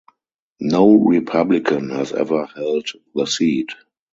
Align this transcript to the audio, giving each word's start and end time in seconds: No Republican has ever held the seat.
No 0.59 0.95
Republican 0.95 1.91
has 1.91 2.11
ever 2.11 2.47
held 2.55 2.87
the 3.13 3.27
seat. 3.27 3.69